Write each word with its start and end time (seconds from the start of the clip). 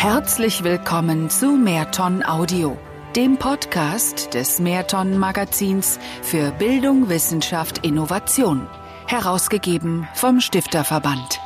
Herzlich 0.00 0.64
willkommen 0.64 1.28
zu 1.28 1.58
Mehrton 1.58 2.24
Audio, 2.24 2.78
dem 3.14 3.36
Podcast 3.36 4.32
des 4.32 4.58
Mehrton 4.58 5.18
Magazins 5.18 5.98
für 6.22 6.52
Bildung, 6.52 7.10
Wissenschaft, 7.10 7.84
Innovation, 7.84 8.66
herausgegeben 9.06 10.08
vom 10.14 10.40
Stifterverband. 10.40 11.38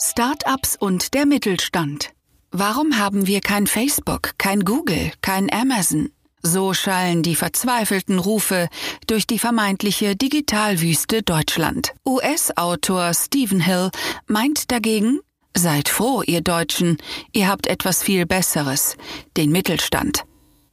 Startups 0.00 0.76
und 0.80 1.12
der 1.12 1.26
Mittelstand. 1.26 2.12
Warum 2.50 2.96
haben 2.96 3.26
wir 3.26 3.42
kein 3.42 3.66
Facebook, 3.66 4.30
kein 4.38 4.64
Google, 4.64 5.12
kein 5.20 5.52
Amazon? 5.52 6.08
So 6.40 6.72
schallen 6.72 7.22
die 7.22 7.34
verzweifelten 7.34 8.18
Rufe 8.18 8.68
durch 9.06 9.26
die 9.26 9.38
vermeintliche 9.38 10.16
Digitalwüste 10.16 11.22
Deutschland. 11.22 11.92
US-Autor 12.06 13.12
Stephen 13.12 13.60
Hill 13.60 13.90
meint 14.28 14.70
dagegen, 14.70 15.20
Seid 15.58 15.88
froh, 15.88 16.22
ihr 16.22 16.42
Deutschen, 16.42 16.98
ihr 17.32 17.48
habt 17.48 17.66
etwas 17.66 18.02
viel 18.02 18.26
Besseres, 18.26 18.98
den 19.38 19.50
Mittelstand. 19.50 20.24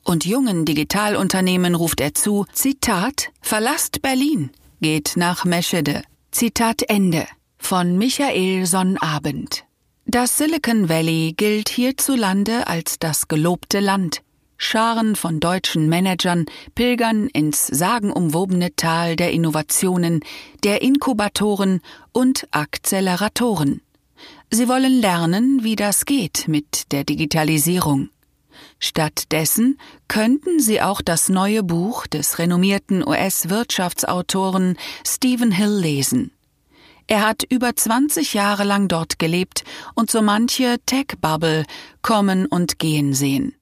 Und 0.04 0.26
jungen 0.26 0.66
Digitalunternehmen 0.66 1.74
ruft 1.74 2.02
er 2.02 2.14
zu, 2.14 2.46
Zitat, 2.52 3.32
verlasst 3.42 4.02
Berlin, 4.02 4.50
geht 4.82 5.14
nach 5.16 5.46
Meschede. 5.46 6.04
Zitat 6.32 6.82
Ende 6.90 7.26
von 7.58 7.98
Michael 7.98 8.66
Sonnabend. 8.66 9.64
Das 10.06 10.38
Silicon 10.38 10.90
Valley 10.90 11.34
gilt 11.38 11.70
hierzulande 11.70 12.68
als 12.68 13.00
das 13.00 13.30
gelobte 13.30 13.80
Land. 13.80 14.22
Scharen 14.58 15.16
von 15.16 15.40
deutschen 15.40 15.88
Managern 15.88 16.46
pilgern 16.76 17.28
ins 17.28 17.68
sagenumwobene 17.68 18.76
Tal 18.76 19.16
der 19.16 19.32
Innovationen, 19.32 20.20
der 20.66 20.82
Inkubatoren 20.82 21.80
und 22.12 22.50
Akzeleratoren. 22.52 23.80
Sie 24.54 24.68
wollen 24.68 25.02
lernen, 25.02 25.64
wie 25.64 25.76
das 25.76 26.06
geht 26.06 26.48
mit 26.48 26.92
der 26.92 27.04
Digitalisierung. 27.04 28.10
Stattdessen 28.78 29.80
könnten 30.08 30.60
Sie 30.60 30.80
auch 30.80 31.02
das 31.02 31.28
neue 31.28 31.64
Buch 31.64 32.06
des 32.06 32.38
renommierten 32.38 33.04
US-Wirtschaftsautoren 33.04 34.78
Stephen 35.04 35.52
Hill 35.52 35.80
lesen. 35.80 36.32
Er 37.08 37.26
hat 37.26 37.42
über 37.50 37.76
20 37.76 38.36
Jahre 38.36 38.64
lang 38.64 38.88
dort 38.88 39.18
gelebt 39.18 39.64
und 39.96 40.12
so 40.12 40.22
manche 40.22 40.76
Tech-Bubble 40.86 41.66
kommen 42.04 42.46
und 42.46 42.78
gehen 42.78 43.16
sehen. 43.16 43.56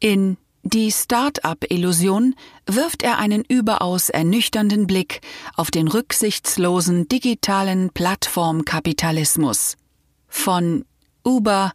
In 0.00 0.38
Die 0.62 0.92
Start-up-Illusion 0.92 2.36
wirft 2.64 3.02
er 3.02 3.18
einen 3.18 3.44
überaus 3.46 4.08
ernüchternden 4.08 4.86
Blick 4.86 5.20
auf 5.56 5.70
den 5.70 5.88
rücksichtslosen 5.88 7.06
digitalen 7.06 7.90
Plattformkapitalismus 7.90 9.76
von 10.32 10.84
Uber, 11.24 11.72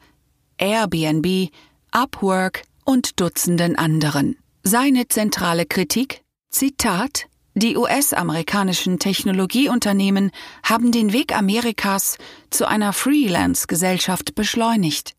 Airbnb, 0.58 1.50
Upwork 1.91 2.63
und 2.83 3.22
Dutzenden 3.22 3.77
anderen. 3.77 4.38
Seine 4.63 5.08
zentrale 5.08 5.66
Kritik? 5.66 6.22
Zitat 6.50 7.28
Die 7.53 7.78
US-amerikanischen 7.78 9.00
Technologieunternehmen 9.00 10.31
haben 10.63 10.91
den 10.91 11.13
Weg 11.13 11.38
Amerikas 11.38 12.17
zu 12.50 12.67
einer 12.67 12.91
Freelance-Gesellschaft 12.91 14.35
beschleunigt. 14.35 15.13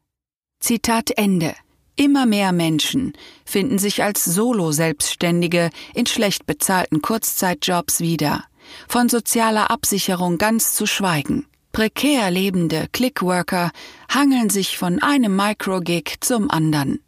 Zitat 0.61 1.13
Ende. 1.17 1.55
Immer 1.97 2.27
mehr 2.27 2.53
Menschen 2.53 3.13
finden 3.45 3.79
sich 3.79 4.03
als 4.03 4.25
Solo-Selbstständige 4.25 5.71
in 5.95 6.07
schlecht 6.07 6.47
bezahlten 6.47 7.01
Kurzzeitjobs 7.03 8.01
wieder, 8.01 8.45
von 8.89 9.09
sozialer 9.09 9.71
Absicherung 9.71 10.39
ganz 10.39 10.75
zu 10.75 10.87
schweigen. 10.87 11.47
Prekär 11.79 12.33
lebende 12.33 12.89
Clickworker 12.91 13.71
hangeln 14.13 14.51
sich 14.51 14.77
von 14.77 15.01
einem 15.01 15.37
Microgig 15.37 16.17
zum 16.19 16.51
anderen. 16.51 16.99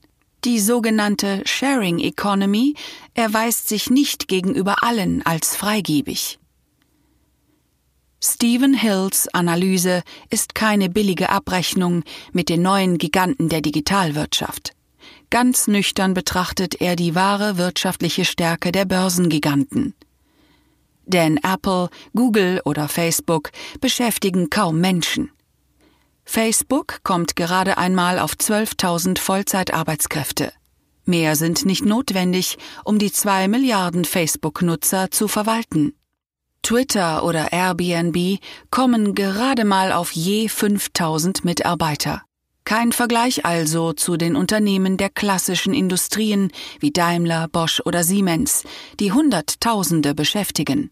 Die 0.45 0.61
sogenannte 0.61 1.43
Sharing 1.45 1.99
Economy 1.99 2.77
erweist 3.15 3.67
sich 3.67 3.91
nicht 3.91 4.29
gegenüber 4.29 4.77
allen 4.85 5.27
als 5.27 5.57
freigebig. 5.57 6.39
Stephen 8.23 8.73
Hills 8.75 9.27
Analyse 9.35 10.05
ist 10.31 10.55
keine 10.55 10.89
billige 10.89 11.31
Abrechnung 11.31 12.05
mit 12.33 12.49
den 12.49 12.63
neuen 12.63 12.97
Giganten 12.99 13.49
der 13.49 13.63
Digitalwirtschaft. 13.63 14.77
Ganz 15.31 15.67
nüchtern 15.67 16.15
betrachtet 16.15 16.81
er 16.81 16.95
die 16.95 17.17
wahre 17.17 17.59
wirtschaftliche 17.59 18.25
Stärke 18.25 18.71
der 18.71 18.85
Börsengiganten 18.85 19.97
denn 21.11 21.39
Apple, 21.43 21.91
Google 22.15 22.61
oder 22.65 22.89
Facebook 22.89 23.51
beschäftigen 23.81 24.49
kaum 24.49 24.81
Menschen. 24.81 25.31
Facebook 26.25 27.01
kommt 27.03 27.37
gerade 27.37 27.77
einmal 27.77 28.19
auf 28.19 28.35
12.000 28.35 29.19
Vollzeitarbeitskräfte. 29.19 30.53
Mehr 31.05 31.35
sind 31.35 31.65
nicht 31.65 31.85
notwendig, 31.85 32.57
um 32.85 32.99
die 32.99 33.11
zwei 33.11 33.49
Milliarden 33.49 34.05
Facebook-Nutzer 34.05 35.11
zu 35.11 35.27
verwalten. 35.27 35.95
Twitter 36.63 37.25
oder 37.25 37.53
Airbnb 37.53 38.39
kommen 38.71 39.15
gerade 39.15 39.65
mal 39.65 39.93
auf 39.93 40.13
je 40.13 40.49
5000 40.49 41.45
Mitarbeiter. 41.45 42.23
Kein 42.65 42.93
Vergleich 42.93 43.45
also 43.45 43.93
zu 43.93 44.17
den 44.17 44.37
Unternehmen 44.37 44.97
der 44.97 45.09
klassischen 45.09 45.75
Industrien 45.75 46.53
wie 46.79 46.93
Daimler, 46.93 47.49
Bosch 47.49 47.81
oder 47.85 48.05
Siemens, 48.05 48.63
die 49.01 49.11
Hunderttausende 49.11 50.15
beschäftigen. 50.15 50.91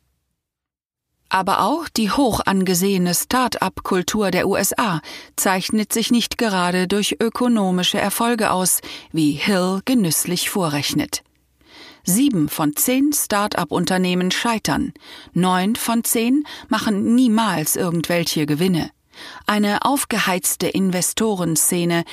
Aber 1.31 1.61
auch 1.62 1.89
die 1.89 2.11
hoch 2.11 2.41
angesehene 2.44 3.15
Start-up-Kultur 3.15 4.31
der 4.31 4.49
USA 4.49 5.00
zeichnet 5.37 5.93
sich 5.93 6.11
nicht 6.11 6.39
gerade 6.39 6.89
durch 6.89 7.16
ökonomische 7.21 7.99
Erfolge 7.99 8.50
aus, 8.50 8.81
wie 9.12 9.33
Hill 9.33 9.81
genüsslich 9.84 10.49
vorrechnet. 10.49 11.22
Sieben 12.05 12.49
von 12.49 12.75
zehn 12.75 13.12
Start-up-Unternehmen 13.12 14.31
scheitern, 14.31 14.94
neun 15.34 15.77
von 15.77 16.05
zehn 16.05 16.44
machen 16.69 17.15
niemals 17.15 17.77
irgendwelche 17.77 18.47
Gewinne. 18.47 18.91
Eine 19.47 19.84
aufgeheizte 19.84 20.69
Investorenszene 20.69 22.05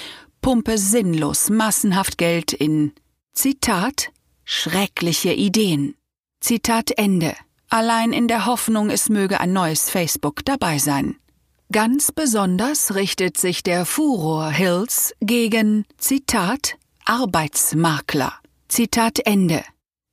pumpe 0.42 0.78
sinnlos 0.78 1.50
massenhaft 1.50 2.18
Geld 2.18 2.52
in 2.52 2.92
Zitat 3.32 4.12
schreckliche 4.44 5.32
Ideen. 5.32 5.96
Zitat 6.42 6.92
Ende 6.98 7.34
allein 7.70 8.14
in 8.14 8.28
der 8.28 8.46
Hoffnung, 8.46 8.90
es 8.90 9.10
möge 9.10 9.40
ein 9.40 9.54
neues 9.54 9.90
Facebook 9.90 10.46
dabei 10.46 10.78
sein. 10.78 11.18
Ganz 11.72 12.12
besonders 12.12 12.96
richtet 12.96 13.38
sich 13.38 13.64
der 13.64 13.86
Furor 13.86 14.52
Hills 14.52 15.14
gegen, 15.20 15.86
Zitat, 15.98 16.76
Arbeitsmakler. 17.06 18.34
Zitat 18.68 19.20
Ende. 19.26 19.64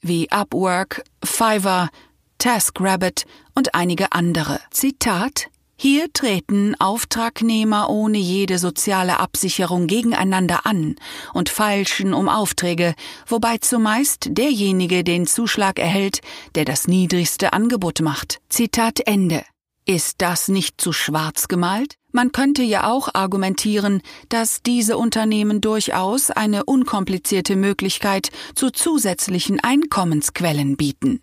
Wie 0.00 0.30
Upwork, 0.30 1.04
Fiverr, 1.22 1.90
TaskRabbit 2.38 3.24
und 3.54 3.74
einige 3.74 4.12
andere. 4.12 4.60
Zitat 4.70 5.48
hier 5.82 6.12
treten 6.12 6.76
Auftragnehmer 6.78 7.91
ohne 7.91 8.16
jede 8.16 8.59
soziale 8.59 9.19
Absicherung 9.19 9.88
gegeneinander 9.88 10.65
an 10.65 10.94
und 11.34 11.48
feilschen 11.48 12.15
um 12.15 12.28
Aufträge, 12.28 12.94
wobei 13.26 13.59
zumeist 13.59 14.28
derjenige 14.31 15.03
den 15.03 15.26
Zuschlag 15.26 15.81
erhält, 15.81 16.20
der 16.54 16.65
das 16.65 16.87
niedrigste 16.87 17.53
Angebot 17.53 18.00
macht. 18.00 18.38
Zitat 18.48 19.00
Ende. 19.06 19.43
Ist 19.84 20.22
das 20.22 20.47
nicht 20.47 20.81
zu 20.81 20.93
schwarz 20.93 21.48
gemalt? 21.48 21.97
Man 22.12 22.31
könnte 22.31 22.62
ja 22.62 22.88
auch 22.88 23.09
argumentieren, 23.12 24.03
dass 24.28 24.62
diese 24.62 24.97
Unternehmen 24.97 25.60
durchaus 25.60 26.31
eine 26.31 26.64
unkomplizierte 26.64 27.56
Möglichkeit 27.56 28.28
zu 28.54 28.70
zusätzlichen 28.70 29.59
Einkommensquellen 29.59 30.76
bieten. 30.76 31.22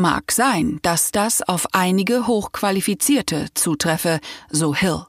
Mag 0.00 0.30
sein, 0.30 0.78
dass 0.82 1.10
das 1.10 1.42
auf 1.42 1.66
einige 1.72 2.28
Hochqualifizierte 2.28 3.48
zutreffe, 3.54 4.20
so 4.48 4.72
Hill. 4.72 5.06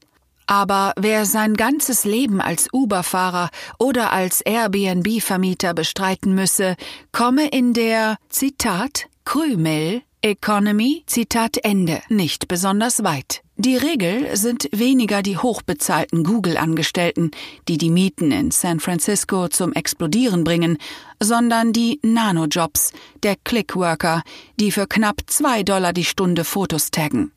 Aber 0.48 0.94
wer 0.98 1.26
sein 1.26 1.54
ganzes 1.54 2.06
Leben 2.06 2.42
als 2.42 2.70
Uber-Fahrer 2.74 3.52
oder 3.78 4.12
als 4.12 4.42
Airbnb-Vermieter 4.42 5.76
bestreiten 5.76 6.34
müsse, 6.34 6.76
komme 7.12 7.48
in 7.50 7.74
der, 7.74 8.18
Zitat, 8.30 9.06
Krümel 9.26 10.02
Economy, 10.24 11.04
Zitat 11.06 11.58
Ende, 11.64 12.02
nicht 12.10 12.48
besonders 12.48 13.04
weit. 13.04 13.44
Die 13.62 13.76
Regel 13.76 14.38
sind 14.38 14.70
weniger 14.72 15.22
die 15.22 15.38
hochbezahlten 15.38 16.24
Google-Angestellten, 16.24 17.32
die 17.68 17.78
die 17.78 17.90
Mieten 17.90 18.32
in 18.32 18.52
San 18.52 18.80
Francisco 18.80 19.50
zum 19.50 19.74
Explodieren 19.74 20.46
bringen, 20.46 20.78
sondern 21.22 21.74
die 21.74 22.00
Nanojobs, 22.02 22.94
der 23.22 23.36
Clickworker, 23.44 24.24
die 24.62 24.72
für 24.72 24.88
knapp 24.88 25.24
zwei 25.28 25.64
Dollar 25.64 25.92
die 25.92 26.06
Stunde 26.06 26.46
Fotos 26.46 26.90
taggen. 26.90 27.34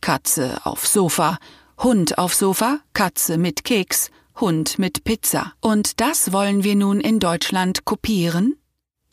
Katze 0.00 0.58
auf 0.64 0.88
Sofa, 0.88 1.38
Hund 1.78 2.18
auf 2.18 2.34
Sofa, 2.34 2.80
Katze 2.92 3.38
mit 3.38 3.62
Keks, 3.62 4.10
Hund 4.40 4.80
mit 4.80 5.04
Pizza. 5.04 5.52
Und 5.60 6.00
das 6.00 6.32
wollen 6.32 6.64
wir 6.64 6.74
nun 6.74 7.00
in 7.00 7.20
Deutschland 7.20 7.84
kopieren? 7.84 8.56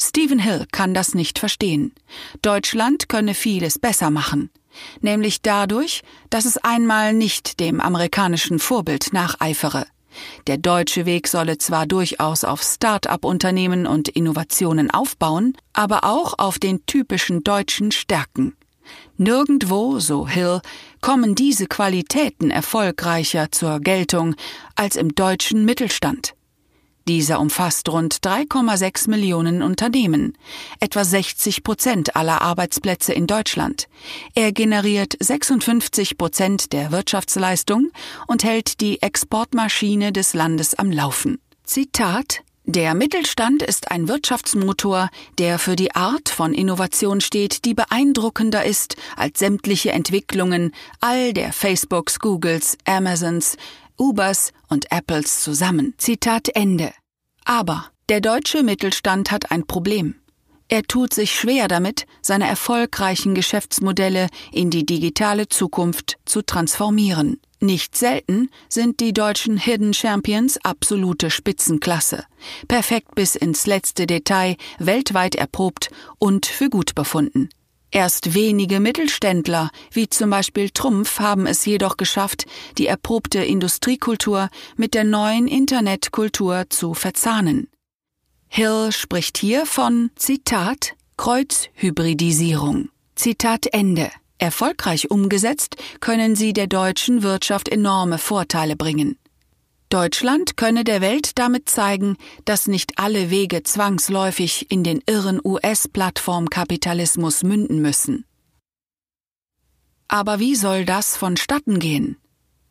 Stephen 0.01 0.39
Hill 0.39 0.65
kann 0.71 0.95
das 0.95 1.13
nicht 1.13 1.37
verstehen. 1.37 1.93
Deutschland 2.41 3.09
könne 3.09 3.35
vieles 3.35 3.77
besser 3.77 4.09
machen, 4.09 4.49
nämlich 5.01 5.41
dadurch, 5.41 6.01
dass 6.29 6.45
es 6.45 6.57
einmal 6.57 7.13
nicht 7.13 7.59
dem 7.59 7.79
amerikanischen 7.79 8.59
Vorbild 8.59 9.13
nacheifere. 9.13 9.85
Der 10.47 10.57
deutsche 10.57 11.05
Weg 11.05 11.27
solle 11.27 11.57
zwar 11.57 11.85
durchaus 11.85 12.43
auf 12.43 12.61
Start-up-Unternehmen 12.63 13.85
und 13.85 14.09
Innovationen 14.09 14.89
aufbauen, 14.91 15.55
aber 15.73 16.03
auch 16.03 16.35
auf 16.37 16.59
den 16.59 16.85
typischen 16.85 17.43
deutschen 17.43 17.91
Stärken. 17.91 18.55
Nirgendwo, 19.17 19.99
so 19.99 20.27
Hill, 20.27 20.61
kommen 21.01 21.35
diese 21.35 21.67
Qualitäten 21.67 22.51
erfolgreicher 22.51 23.51
zur 23.51 23.79
Geltung 23.79 24.35
als 24.75 24.95
im 24.95 25.13
deutschen 25.15 25.65
Mittelstand. 25.65 26.36
Dieser 27.07 27.39
umfasst 27.39 27.87
rund 27.87 28.15
3,6 28.15 29.09
Millionen 29.09 29.61
Unternehmen, 29.61 30.37
etwa 30.81 31.05
60 31.05 31.63
Prozent 31.63 32.17
aller 32.17 32.41
Arbeitsplätze 32.41 33.13
in 33.13 33.27
Deutschland. 33.27 33.87
Er 34.35 34.51
generiert 34.51 35.15
56 35.17 36.17
Prozent 36.17 36.73
der 36.73 36.91
Wirtschaftsleistung 36.91 37.91
und 38.27 38.43
hält 38.43 38.81
die 38.81 39.01
Exportmaschine 39.01 40.11
des 40.11 40.33
Landes 40.33 40.75
am 40.75 40.91
Laufen. 40.91 41.39
Zitat 41.63 42.41
der 42.69 42.95
Mittelstand 42.95 43.63
ist 43.63 43.91
ein 43.91 44.09
Wirtschaftsmotor, 44.09 45.09
der 45.37 45.57
für 45.57 45.77
die 45.77 45.95
Art 45.95 46.27
von 46.27 46.53
Innovation 46.53 47.21
steht, 47.21 47.63
die 47.63 47.73
beeindruckender 47.73 48.65
ist 48.65 48.97
als 49.15 49.39
sämtliche 49.39 49.93
Entwicklungen 49.93 50.73
all 50.99 51.31
der 51.31 51.53
Facebooks, 51.53 52.19
Googles, 52.19 52.77
Amazons, 52.83 53.55
Ubers 53.97 54.51
und 54.69 54.91
Apples 54.91 55.41
zusammen. 55.41 55.93
Zitat 55.97 56.49
Ende. 56.49 56.91
Aber 57.45 57.85
der 58.09 58.21
deutsche 58.21 58.63
Mittelstand 58.63 59.31
hat 59.31 59.51
ein 59.51 59.65
Problem. 59.65 60.15
Er 60.69 60.83
tut 60.83 61.13
sich 61.13 61.31
schwer 61.31 61.67
damit, 61.67 62.05
seine 62.21 62.47
erfolgreichen 62.47 63.33
Geschäftsmodelle 63.33 64.27
in 64.51 64.69
die 64.69 64.85
digitale 64.85 65.47
Zukunft 65.47 66.17
zu 66.25 66.41
transformieren. 66.41 67.39
Nicht 67.59 67.97
selten 67.97 68.49
sind 68.69 68.99
die 68.99 69.13
deutschen 69.13 69.57
Hidden 69.57 69.93
Champions 69.93 70.57
absolute 70.63 71.31
Spitzenklasse, 71.31 72.25
perfekt 72.67 73.15
bis 73.15 73.35
ins 73.35 73.65
letzte 73.65 74.05
Detail, 74.05 74.57
weltweit 74.77 75.35
erprobt 75.35 75.89
und 76.19 76.45
für 76.45 76.69
gut 76.69 76.93
befunden. 76.93 77.49
Erst 77.91 78.33
wenige 78.33 78.79
Mittelständler, 78.79 79.69
wie 79.91 80.09
zum 80.09 80.29
Beispiel 80.29 80.69
Trumpf, 80.69 81.19
haben 81.19 81.47
es 81.47 81.65
jedoch 81.65 81.95
geschafft, 81.95 82.45
die 82.77 82.87
erprobte 82.87 83.39
Industriekultur 83.39 84.49
mit 84.75 84.93
der 84.93 85.05
neuen 85.05 85.47
Internetkultur 85.47 86.65
zu 86.69 86.93
verzahnen. 86.93 87.69
Hill 88.49 88.91
spricht 88.91 89.37
hier 89.37 89.65
von 89.65 90.11
Zitat 90.15 90.95
Kreuzhybridisierung. 91.17 92.89
Zitat 93.15 93.67
Ende. 93.71 94.11
Erfolgreich 94.37 95.09
umgesetzt 95.09 95.77
können 95.99 96.35
sie 96.35 96.53
der 96.53 96.67
deutschen 96.67 97.23
Wirtschaft 97.23 97.69
enorme 97.69 98.19
Vorteile 98.19 98.75
bringen. 98.75 99.17
Deutschland 99.89 100.57
könne 100.57 100.83
der 100.83 100.99
Welt 100.99 101.39
damit 101.39 101.69
zeigen, 101.69 102.17
dass 102.43 102.67
nicht 102.67 102.99
alle 102.99 103.29
Wege 103.29 103.63
zwangsläufig 103.63 104.69
in 104.69 104.83
den 104.83 105.01
irren 105.05 105.39
US-Plattformkapitalismus 105.43 107.43
münden 107.43 107.81
müssen. 107.81 108.25
Aber 110.09 110.39
wie 110.39 110.55
soll 110.55 110.85
das 110.85 111.15
vonstatten 111.15 111.79
gehen? 111.79 112.17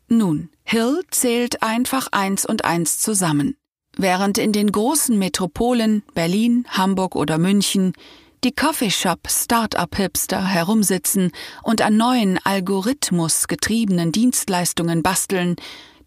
Nun, 0.09 0.51
Hill 0.65 1.03
zählt 1.11 1.63
einfach 1.63 2.09
eins 2.13 2.47
und 2.47 2.65
eins 2.65 2.99
zusammen. 2.99 3.57
Während 3.97 4.37
in 4.37 4.53
den 4.53 4.71
großen 4.71 5.19
Metropolen 5.19 6.03
Berlin, 6.15 6.67
Hamburg 6.69 7.17
oder 7.17 7.39
München 7.39 7.93
die 8.45 8.53
Coffeeshop 8.53 9.21
Start-up-Hipster 9.29 10.47
herumsitzen 10.47 11.33
und 11.63 11.81
an 11.81 11.97
neuen 11.97 12.39
algorithmusgetriebenen 12.45 14.13
Dienstleistungen 14.13 15.03
basteln, 15.03 15.57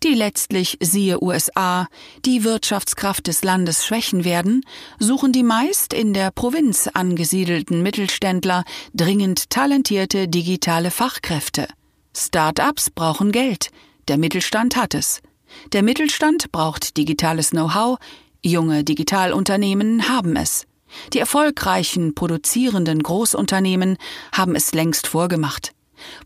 die 0.04 0.13
letztlich 0.13 0.78
siehe 0.81 1.22
USA 1.22 1.88
die 2.25 2.44
Wirtschaftskraft 2.44 3.28
des 3.28 3.44
Landes 3.44 3.86
schwächen 3.86 4.24
werden, 4.24 4.62
suchen 5.00 5.31
die 5.31 5.44
meist 5.44 5.94
in 5.94 6.13
der 6.13 6.31
Provinz 6.31 6.90
angesiedelten 6.94 7.84
Mittelständler 7.84 8.63
dringend 8.94 9.50
talentierte 9.50 10.28
digitale 10.28 10.92
Fachkräfte. 10.92 11.68
Start-ups 12.16 12.90
brauchen 12.90 13.31
Geld, 13.31 13.72
der 14.07 14.18
Mittelstand 14.18 14.75
hat 14.75 14.94
es. 14.94 15.22
Der 15.74 15.84
Mittelstand 15.84 16.52
braucht 16.52 16.98
digitales 16.98 17.52
Know-how, 17.52 17.98
junge 18.42 18.84
Digitalunternehmen 18.84 20.07
haben 20.10 20.36
es. 20.36 20.66
Die 21.13 21.19
erfolgreichen 21.19 22.16
produzierenden 22.16 23.04
Großunternehmen 23.04 23.98
haben 24.31 24.56
es 24.56 24.74
längst 24.74 25.07
vorgemacht. 25.07 25.74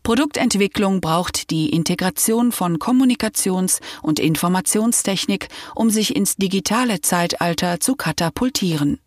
Produktentwicklung 0.02 1.00
braucht 1.00 1.50
die 1.50 1.70
Integration 1.70 2.52
von 2.52 2.78
Kommunikations- 2.78 3.80
und 4.02 4.18
Informationstechnik, 4.18 5.48
um 5.74 5.90
sich 5.90 6.14
ins 6.14 6.36
digitale 6.36 7.00
Zeitalter 7.00 7.80
zu 7.80 7.94
katapultieren. 7.94 9.00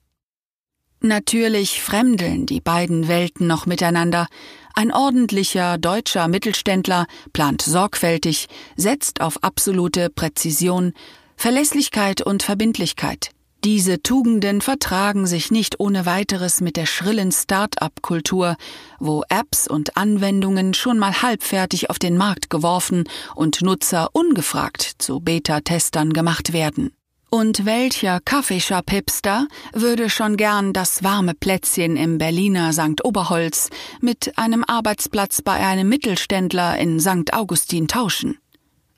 Natürlich 0.99 1.81
fremdeln 1.81 2.47
die 2.47 2.59
beiden 2.59 3.07
Welten 3.07 3.45
noch 3.45 3.67
miteinander. 3.67 4.27
Ein 4.73 4.91
ordentlicher 4.91 5.77
deutscher 5.77 6.27
Mittelständler 6.27 7.05
plant 7.33 7.61
sorgfältig, 7.61 8.47
setzt 8.75 9.21
auf 9.21 9.43
absolute 9.43 10.09
Präzision, 10.09 10.93
Verlässlichkeit 11.35 12.21
und 12.21 12.41
Verbindlichkeit. 12.41 13.29
Diese 13.67 14.01
Tugenden 14.01 14.61
vertragen 14.61 15.27
sich 15.27 15.51
nicht 15.51 15.81
ohne 15.81 16.05
weiteres 16.05 16.61
mit 16.61 16.77
der 16.77 16.85
schrillen 16.85 17.33
Start-up-Kultur, 17.33 18.55
wo 18.97 19.23
Apps 19.27 19.67
und 19.67 19.97
Anwendungen 19.97 20.73
schon 20.73 20.97
mal 20.97 21.21
halbfertig 21.21 21.89
auf 21.89 21.99
den 21.99 22.15
Markt 22.15 22.49
geworfen 22.49 23.03
und 23.35 23.61
Nutzer 23.61 24.07
ungefragt 24.13 24.93
zu 24.99 25.19
Beta-Testern 25.19 26.13
gemacht 26.13 26.53
werden. 26.53 26.93
Und 27.29 27.65
welcher 27.65 28.21
Kaffeeshop-Hipster 28.21 29.49
würde 29.73 30.09
schon 30.09 30.37
gern 30.37 30.71
das 30.71 31.03
warme 31.03 31.33
Plätzchen 31.33 31.97
im 31.97 32.19
Berliner 32.19 32.71
St. 32.71 33.03
Oberholz 33.03 33.69
mit 33.99 34.37
einem 34.37 34.63
Arbeitsplatz 34.65 35.41
bei 35.41 35.55
einem 35.55 35.89
Mittelständler 35.89 36.77
in 36.77 37.01
St. 37.01 37.33
Augustin 37.33 37.89
tauschen? 37.89 38.37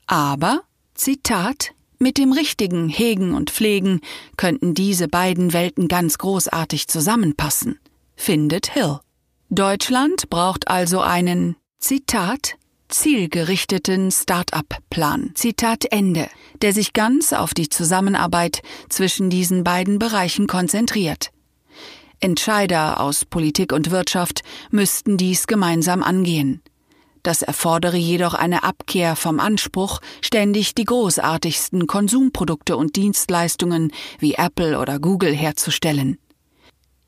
Aber, 0.06 0.60
Zitat, 0.94 1.72
mit 2.00 2.16
dem 2.16 2.32
richtigen 2.32 2.88
Hegen 2.88 3.34
und 3.34 3.50
Pflegen 3.50 4.00
könnten 4.36 4.74
diese 4.74 5.06
beiden 5.06 5.52
Welten 5.52 5.86
ganz 5.86 6.18
großartig 6.18 6.88
zusammenpassen, 6.88 7.78
findet 8.16 8.72
Hill. 8.72 9.00
Deutschland 9.50 10.30
braucht 10.30 10.68
also 10.68 11.00
einen, 11.00 11.56
Zitat, 11.78 12.56
zielgerichteten 12.88 14.10
Start-up-Plan, 14.10 15.32
Zitat 15.34 15.84
Ende, 15.92 16.28
der 16.62 16.72
sich 16.72 16.94
ganz 16.94 17.32
auf 17.32 17.52
die 17.52 17.68
Zusammenarbeit 17.68 18.62
zwischen 18.88 19.28
diesen 19.28 19.62
beiden 19.62 19.98
Bereichen 19.98 20.46
konzentriert. 20.46 21.30
Entscheider 22.20 23.00
aus 23.00 23.24
Politik 23.24 23.72
und 23.72 23.90
Wirtschaft 23.90 24.42
müssten 24.70 25.16
dies 25.16 25.46
gemeinsam 25.46 26.02
angehen. 26.02 26.62
Das 27.22 27.42
erfordere 27.42 27.96
jedoch 27.96 28.34
eine 28.34 28.62
Abkehr 28.62 29.14
vom 29.14 29.40
Anspruch, 29.40 30.00
ständig 30.22 30.74
die 30.74 30.84
großartigsten 30.84 31.86
Konsumprodukte 31.86 32.76
und 32.76 32.96
Dienstleistungen 32.96 33.92
wie 34.18 34.34
Apple 34.34 34.78
oder 34.78 34.98
Google 34.98 35.34
herzustellen. 35.34 36.18